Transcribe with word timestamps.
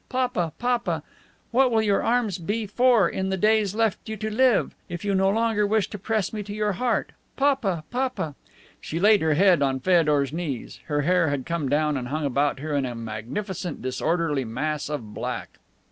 Papa, 0.09 0.51
Papa! 0.57 1.03
What 1.51 1.69
will 1.69 1.83
your 1.83 2.01
arms 2.01 2.39
be 2.39 2.65
for 2.65 3.07
in 3.07 3.29
the 3.29 3.37
days 3.37 3.75
left 3.75 4.09
you 4.09 4.17
to 4.17 4.31
live, 4.31 4.73
if 4.89 5.05
you 5.05 5.13
no 5.13 5.29
longer 5.29 5.67
wish 5.67 5.87
to 5.91 5.99
press 5.99 6.33
me 6.33 6.41
to 6.41 6.53
your 6.55 6.71
heart? 6.71 7.11
Papa! 7.37 7.83
Papa!" 7.91 8.33
She 8.79 8.99
laid 8.99 9.21
her 9.21 9.35
head 9.35 9.61
on 9.61 9.79
Feodor's 9.79 10.33
knees. 10.33 10.79
Her 10.87 11.01
hair 11.03 11.29
had 11.29 11.45
come 11.45 11.69
down 11.69 11.97
and 11.97 12.07
hung 12.07 12.25
about 12.25 12.61
her 12.61 12.73
in 12.75 12.83
a 12.87 12.95
magnificent 12.95 13.83
disorderly 13.83 14.43
mass 14.43 14.89
of 14.89 15.13
black. 15.13 15.59